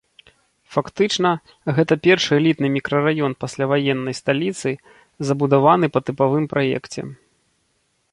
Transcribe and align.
Фактычна, 0.75 1.31
гэта 1.79 1.93
першы 2.07 2.31
элітны 2.39 2.67
мікрараён 2.77 3.35
пасляваеннай 3.45 4.15
сталіцы, 4.21 4.69
забудаваны 5.29 5.91
па 5.95 5.99
тыпавым 6.09 6.45
праекце. 6.55 7.01